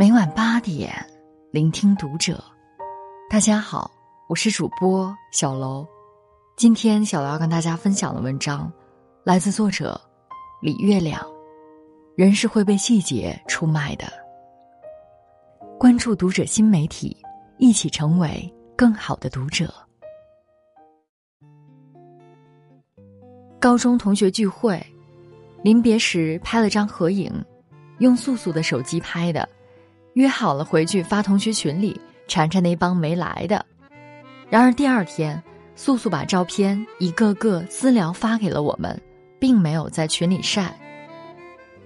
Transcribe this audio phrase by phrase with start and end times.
[0.00, 0.90] 每晚八点，
[1.50, 2.42] 聆听读者。
[3.28, 3.90] 大家好，
[4.30, 5.86] 我是主播小楼。
[6.56, 8.72] 今天小楼要跟大家分享的文章，
[9.24, 10.00] 来自作者
[10.62, 11.22] 李月亮。
[12.16, 14.06] 人是会被细节出卖的。
[15.78, 17.14] 关注读者新媒体，
[17.58, 19.70] 一起成为更好的读者。
[23.60, 24.82] 高中同学聚会，
[25.62, 27.30] 临别时拍了张合影，
[27.98, 29.46] 用素素的手机拍的。
[30.14, 33.64] 约好了回去发同学群里，馋馋那帮没来的。
[34.48, 35.40] 然而第二天，
[35.76, 39.00] 素素把照片一个个私聊发给了我们，
[39.38, 40.76] 并没有在群里晒。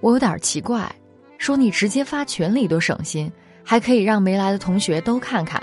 [0.00, 0.94] 我有点奇怪，
[1.38, 3.32] 说你直接发群里多省心，
[3.64, 5.62] 还可以让没来的同学都看看。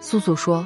[0.00, 0.64] 素素说，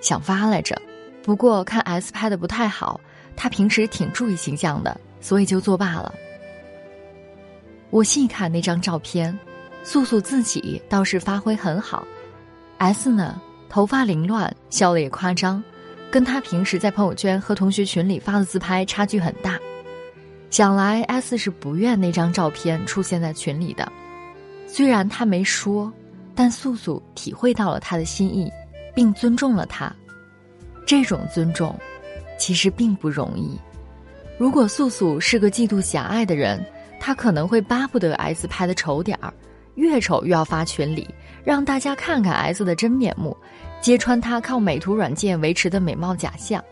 [0.00, 0.80] 想发来着，
[1.22, 2.98] 不过看 S 拍的不太好，
[3.36, 6.14] 他平时挺注意形象的，所以就作罢了。
[7.90, 9.38] 我细看那张照片。
[9.84, 12.06] 素素自己倒是发挥很好
[12.78, 15.62] ，S 呢，头发凌乱，笑的也夸张，
[16.10, 19.58] 跟他平时在朋友圈和同学群里发的自拍差距很大。
[20.50, 23.90] 想来 S 是不愿那张照片出现在群里的，
[24.66, 25.92] 虽然他没说，
[26.34, 28.50] 但素素体会到了他的心意，
[28.94, 29.92] 并尊重了他。
[30.86, 31.74] 这种尊重，
[32.38, 33.58] 其实并不容易。
[34.38, 36.64] 如果素素是个嫉妒狭隘的人，
[37.00, 39.32] 他可能会巴不得 S 拍的丑点儿。
[39.74, 41.08] 越丑越要发群里，
[41.44, 43.36] 让大家看看 S 的真面目，
[43.80, 46.62] 揭穿他靠美图软件维持的美貌假象。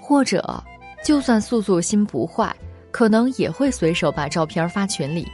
[0.00, 0.62] 或者，
[1.02, 2.54] 就算素素心不坏，
[2.92, 5.26] 可能也会随手把照片发群里，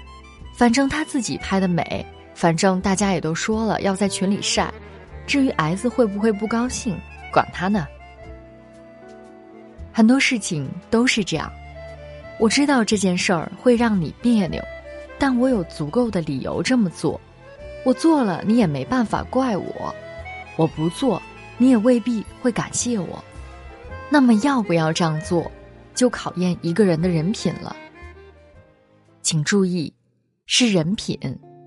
[0.56, 4.72] 反正他自己拍的美，反正大家也都说了要在群里晒。
[5.26, 6.98] 至于 S 会不会不高兴，
[7.30, 7.86] 管他呢。
[9.92, 11.52] 很多事情都是这样，
[12.38, 14.62] 我知道这件事儿会让你别扭。
[15.22, 17.20] 但我有足够的理由这么做，
[17.84, 19.94] 我做了你也没办法怪我，
[20.56, 21.22] 我不做
[21.58, 23.22] 你也未必会感谢我。
[24.10, 25.48] 那么要不要这样做，
[25.94, 27.76] 就考验一个人的人品了。
[29.20, 29.94] 请注意，
[30.46, 31.16] 是人品，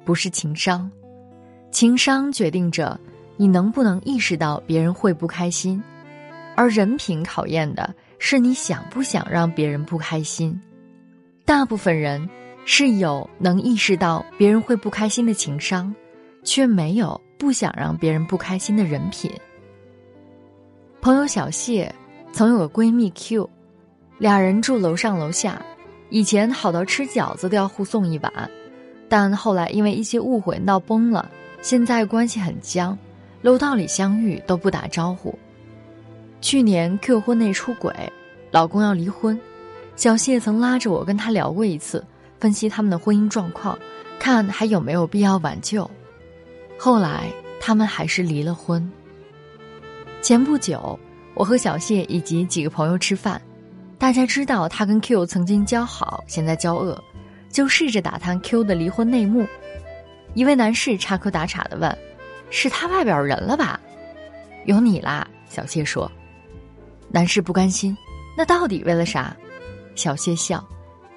[0.04, 0.92] 不是情商。
[1.72, 3.00] 情商决定着
[3.38, 5.82] 你能不能意识到别人会不开心，
[6.58, 10.62] 而人品考验的是你想不想让别人不开心。
[11.46, 12.30] 大部分人。
[12.68, 15.94] 是有能意识到别人会不开心的情商，
[16.44, 19.32] 却没有不想让别人不开心的人品。
[21.00, 21.94] 朋友小谢
[22.34, 23.48] 曾有个闺蜜 Q，
[24.18, 25.62] 俩人住楼上楼下，
[26.10, 28.32] 以前好到吃饺子都要互送一碗，
[29.08, 31.30] 但后来因为一些误会闹崩了，
[31.62, 32.98] 现在关系很僵，
[33.44, 35.38] 楼道里相遇都不打招呼。
[36.42, 37.94] 去年 Q 婚内出轨，
[38.50, 39.40] 老公要离婚，
[39.96, 42.04] 小谢曾拉着我跟他聊过一次。
[42.40, 43.78] 分析他们的婚姻状况，
[44.20, 45.90] 看还有没有必要挽救。
[46.78, 48.92] 后来他们还是离了婚。
[50.22, 51.00] 前不久，
[51.34, 53.42] 我和小谢以及几个朋友吃饭，
[53.98, 57.02] 大家知道他跟 Q 曾经交好，现在交恶，
[57.50, 59.48] 就试着打探 Q 的离婚内幕。
[60.34, 61.98] 一位男士插科打岔的问
[62.52, 63.80] ：“是他外边有人了吧
[64.66, 66.12] ？”“有你啦。”小谢说。
[67.10, 67.96] 男士不甘心
[68.36, 69.34] ：“那到底为了啥？”
[69.96, 70.62] 小谢笑。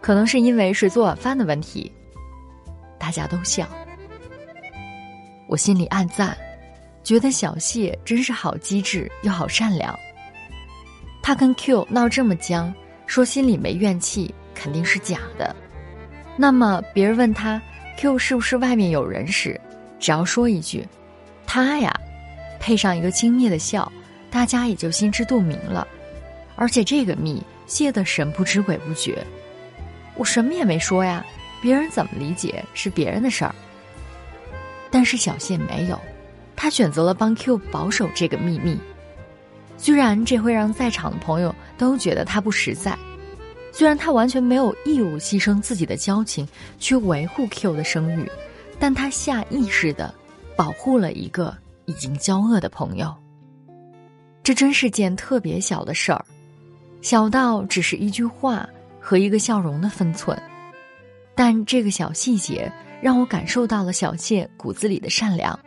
[0.01, 1.93] 可能是因为谁做晚饭的问题，
[2.99, 3.69] 大家都笑。
[5.47, 6.37] 我心里暗赞，
[7.03, 9.99] 觉得小谢真是好机智又好善良。
[11.23, 12.73] 他跟 Q 闹这么僵，
[13.07, 15.55] 说心里没怨气，肯定是假的。
[16.37, 17.61] 那么别人问他
[17.97, 19.61] Q 是不是外面有人时，
[19.99, 20.87] 只要说一句
[21.47, 21.93] “他呀”，
[22.61, 23.91] 配上一个轻蔑的笑，
[24.31, 25.87] 大家也就心知肚明了。
[26.57, 29.25] 而且这个密泄得神不知鬼不觉。
[30.19, 31.25] 我什么也没说呀，
[31.63, 33.55] 别人怎么理解是别人的事儿。
[34.91, 35.99] 但是小谢没有，
[36.57, 38.77] 他选择了帮 Q 保守这个秘密。
[39.77, 42.99] 虽然这会让在场的朋友都觉得他不实在，
[43.71, 46.47] 虽然他完全没有义务牺牲自己的交情
[46.81, 48.29] 去维护 Q 的声誉，
[48.79, 50.13] 但他下意识的
[50.57, 53.15] 保护了一个已经交恶的朋友。
[54.43, 56.25] 这真是件特别小的事儿，
[57.03, 58.69] 小到只是一句话。
[59.09, 60.39] 和一个笑容的分寸，
[61.35, 62.71] 但这个小细节
[63.01, 65.59] 让我感受到了小谢骨子里的善良，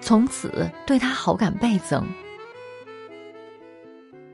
[0.00, 2.06] 从此对他好感倍增。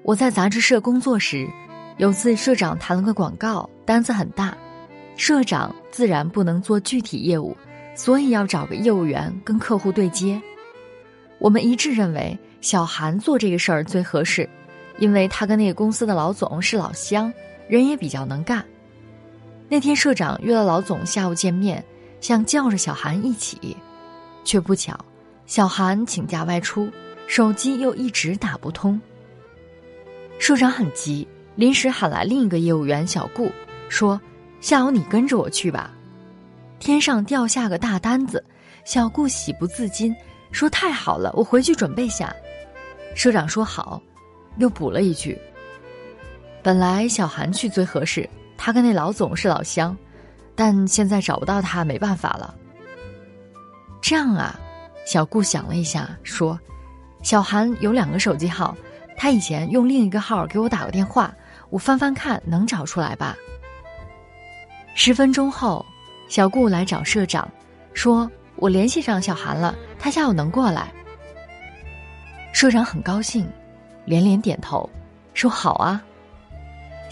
[0.02, 1.49] 我在杂志社工作时，
[1.96, 4.55] 有次社长谈了个广告，单子很大，
[5.16, 7.56] 社长自然不能做具体业务，
[7.94, 10.38] 所以要找个业务员跟客户对接。
[11.38, 14.46] 我们一致认为小韩做这个事儿最合适，
[14.98, 17.32] 因为他跟那个公司的老总是老乡。
[17.69, 18.64] 人也比较能干。
[19.69, 21.82] 那天社长约了老总下午见面，
[22.20, 23.76] 想叫着小韩一起，
[24.44, 24.99] 却不巧，
[25.47, 26.91] 小韩请假外出，
[27.26, 29.00] 手机又一直打不通。
[30.38, 33.50] 社长很急，临时喊来另一个业务员小顾，
[33.88, 34.20] 说
[34.61, 35.91] ：“下午你跟着我去吧。”
[36.81, 38.44] 天上掉下个大单子，
[38.85, 40.15] 小顾喜不自禁，
[40.50, 42.35] 说：“太好了，我回去准备下。”
[43.15, 44.03] 社长说：“好。”
[44.58, 45.38] 又补了一句
[46.62, 49.97] ：“本来小韩去最合适，他跟那老总是老乡，
[50.55, 52.55] 但现在找不到他，没办法了。”
[54.00, 54.59] 这样啊，
[55.06, 56.59] 小顾想了一下，说
[57.23, 58.76] ：“小韩有两个手机号。”
[59.14, 61.32] 他以前用另一个号给我打过电话，
[61.70, 63.37] 我翻翻看能找出来吧。
[64.94, 65.85] 十分钟后，
[66.29, 67.49] 小顾来找社长，
[67.94, 70.93] 说我联系上小韩了，他下午能过来。
[72.53, 73.49] 社长很高兴，
[74.06, 74.88] 连连点头，
[75.35, 76.03] 说好啊。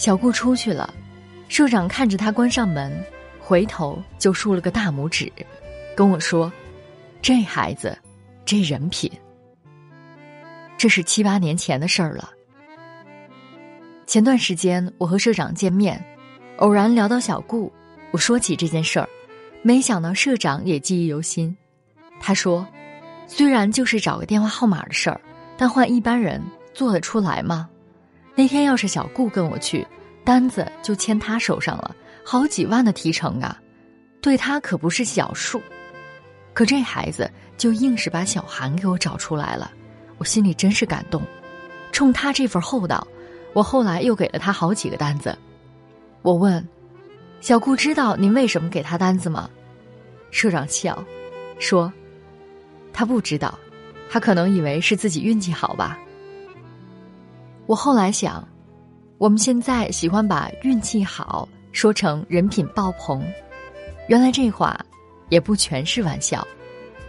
[0.01, 0.95] 小顾出去了，
[1.47, 2.91] 社长看着他关上门，
[3.39, 5.31] 回头就竖了个大拇指，
[5.95, 6.51] 跟我说
[7.21, 7.95] ：“这孩子，
[8.47, 9.13] 这人品。”
[10.79, 12.31] 这是七八年前的事儿了。
[14.07, 16.03] 前段时间我和社长见面，
[16.57, 17.71] 偶然聊到小顾，
[18.11, 19.07] 我说起这件事儿，
[19.61, 21.55] 没想到社长也记忆犹新。
[22.19, 22.67] 他说
[23.29, 25.21] ：“虽然就是找个电话号码的事儿，
[25.59, 26.43] 但换一般人
[26.73, 27.69] 做得出来吗？
[28.35, 29.87] 那天要是小顾跟我去，
[30.25, 31.95] 单子就签他手上了，
[32.25, 33.61] 好几万的提成啊，
[34.21, 35.61] 对他可不是小数。
[36.53, 39.71] 可这孩子就硬是把小韩给我找出来了。”
[40.19, 41.23] 我心里真是感动，
[41.93, 43.09] 冲他这份厚道，
[43.55, 45.35] 我后来又给了他好几个单子。
[46.21, 46.63] 我问
[47.41, 49.49] 小顾：“知道您为什么给他单子吗？”
[50.31, 51.03] 社长笑，
[51.59, 51.91] 说
[52.93, 53.59] ：“他不知道，
[54.11, 55.99] 他可能以为是自己运气好吧。”
[57.71, 58.45] 我后来想，
[59.17, 63.25] 我们现在喜欢把运气好说成人品爆棚，
[64.09, 64.77] 原来这话
[65.29, 66.45] 也不全是玩笑，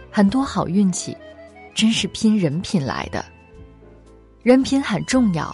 [0.08, 1.16] 很多好运气。
[1.74, 3.24] 真是拼人品来的，
[4.44, 5.52] 人品很重要，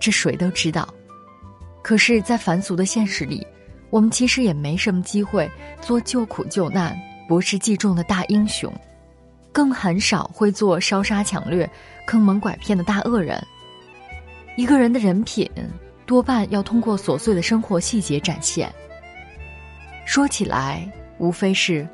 [0.00, 0.88] 这谁都知道。
[1.82, 3.46] 可是，在凡俗的现实里，
[3.90, 5.50] 我们其实也没什么机会
[5.82, 6.98] 做救苦救难、
[7.28, 8.72] 博施济众的大英雄，
[9.52, 11.70] 更很少会做烧杀抢掠、
[12.06, 13.38] 坑蒙拐骗的大恶人。
[14.58, 15.48] 一个人的人品，
[16.04, 18.68] 多半要通过琐碎的生活细节展现。
[20.04, 21.88] 说起来，无非是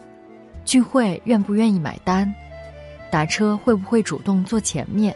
[0.65, 2.35] 聚会愿不愿意买单。
[3.11, 5.15] 打车会不会主动坐前面？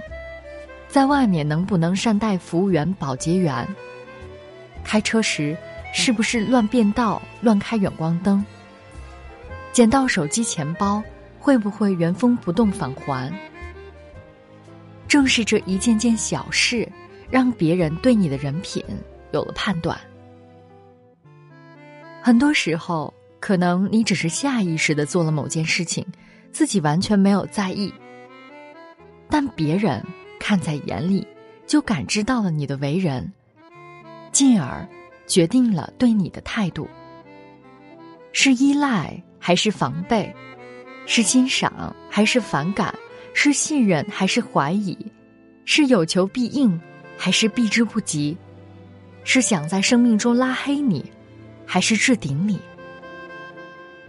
[0.88, 3.66] 在外面能不能善待服务员、保洁员？
[4.84, 5.56] 开车时
[5.94, 8.44] 是不是乱变道、乱开远光灯？
[9.72, 11.02] 捡到手机、钱包
[11.38, 13.32] 会不会原封不动返还？
[15.08, 16.86] 正是这一件件小事，
[17.30, 18.82] 让别人对你的人品
[19.32, 19.98] 有了判断。
[22.22, 26.06] 很多时候，可能你只是下意识的做了某件事情。
[26.50, 27.92] 自己完全没有在意，
[29.28, 30.02] 但别人
[30.40, 31.24] 看在眼里，
[31.66, 33.30] 就感知到了你的为人，
[34.32, 34.84] 进而
[35.26, 36.88] 决定了对你的态度：
[38.32, 40.34] 是依赖还是防备，
[41.04, 42.92] 是欣赏还是反感，
[43.34, 44.96] 是信任还是怀疑，
[45.66, 46.80] 是有求必应
[47.18, 48.36] 还是避之不及，
[49.24, 51.04] 是想在生命中拉黑你，
[51.66, 52.58] 还是置顶你。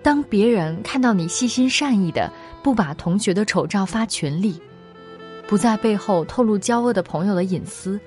[0.01, 2.31] 当别人看到你细心善意的
[2.63, 4.61] 不把同学的丑照发群里，
[5.47, 7.99] 不在背后透露交恶的朋友的隐私，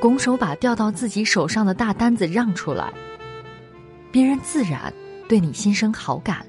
[0.00, 2.92] 拱手把掉到自己手上的大单子让出来，
[4.10, 4.92] 别人自然
[5.28, 6.44] 对你心生好感，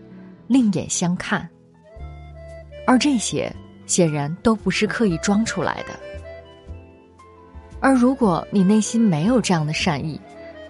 [0.48, 1.48] 另眼相看。
[2.86, 3.50] 而这些
[3.86, 6.15] 显然都不是刻意装出来的。
[7.86, 10.20] 而如果你内心没有这样的善意，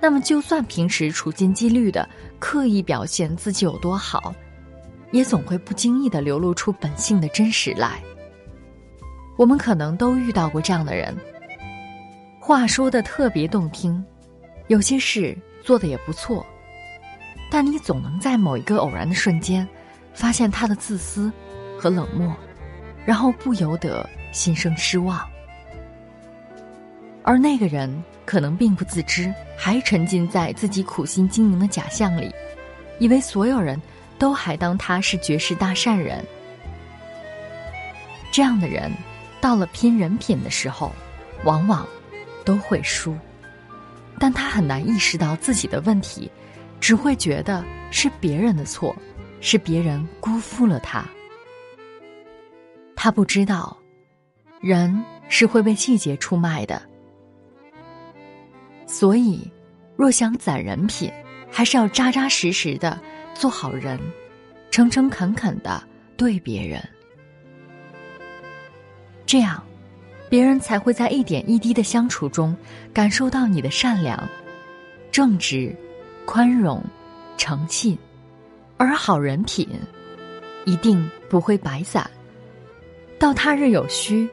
[0.01, 2.05] 那么，就算平时处心积虑的
[2.39, 4.35] 刻意表现自己有多好，
[5.13, 8.03] 也总会不经意的流露出本性的真实来。
[9.37, 11.15] 我们可能都遇到过这样的人，
[12.37, 14.03] 话说的特别动听，
[14.67, 16.45] 有些事做的也不错，
[17.49, 19.65] 但你总能在某一个偶然的瞬间，
[20.13, 21.31] 发现他的自私
[21.79, 22.35] 和冷漠，
[23.05, 25.25] 然后不由得心生失望。
[27.27, 27.91] 而那个人
[28.23, 32.31] 可能并不自知，还沉浸在自己苦心经营的假象里，
[32.99, 33.81] 以为所有人
[34.19, 36.23] 都还当他是绝世大善人。
[38.31, 38.91] 这样的人，
[39.41, 40.93] 到了拼人品的时候，
[41.45, 41.87] 往往
[42.45, 43.17] 都会输。
[44.19, 46.31] 但他很难意识到自己的问题，
[46.79, 48.95] 只会觉得是别人的错，
[49.41, 51.03] 是别人辜负了他。
[52.95, 53.75] 他不知道，
[54.61, 56.79] 人是会被季节出卖的。
[58.87, 59.39] 所以，
[59.95, 61.11] 若想攒人品，
[61.51, 62.99] 还是要扎扎实实的
[63.33, 63.99] 做好人，
[64.71, 65.81] 诚诚恳恳的
[66.15, 66.81] 对别人。
[69.25, 69.63] 这样，
[70.29, 72.55] 别人才会在一点一滴的相处中
[72.93, 74.27] 感受到你的善良、
[75.11, 75.75] 正直、
[76.25, 76.83] 宽容、
[77.37, 77.97] 诚信，
[78.77, 79.67] 而好人品
[80.65, 82.09] 一定不会白散。
[83.17, 84.29] 到他日有需，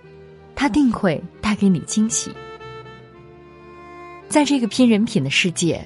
[0.54, 2.30] 他定会带给你惊喜。
[4.32, 5.78] 在这个拼人品的世界，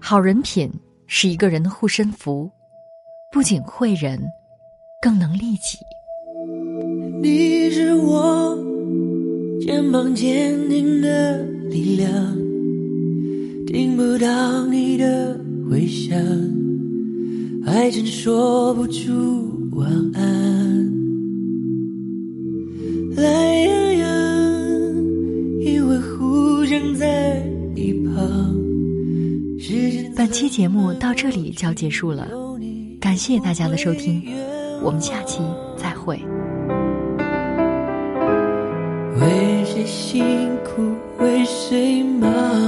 [0.00, 0.72] 好人品
[1.06, 2.50] 是一个人的护身符，
[3.30, 4.18] 不仅惠人，
[5.02, 5.76] 更能利己。
[7.22, 8.56] 你是我
[9.60, 12.10] 肩膀坚定的力量，
[13.66, 15.38] 听不到你的
[15.70, 16.18] 回响，
[17.62, 20.25] 还真说不出晚安。
[30.56, 32.26] 节目到这里就要结束了，
[32.98, 34.22] 感谢大家的收听，
[34.82, 35.42] 我们下期
[35.76, 36.18] 再会。
[39.20, 42.65] 为谁辛苦为谁忙？